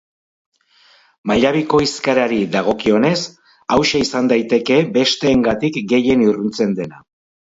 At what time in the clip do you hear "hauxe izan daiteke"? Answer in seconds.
3.75-4.79